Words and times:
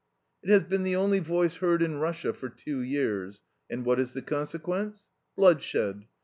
"It 0.41 0.49
has 0.49 0.63
been 0.63 0.81
the 0.81 0.95
only 0.95 1.19
voice 1.19 1.57
heard 1.57 1.83
in 1.83 1.99
Russia 1.99 2.33
for 2.33 2.49
two 2.49 2.81
years, 2.81 3.43
and 3.69 3.85
what 3.85 3.99
is 3.99 4.13
the 4.13 4.23
consequence? 4.23 5.09
Bloodshed. 5.35 6.07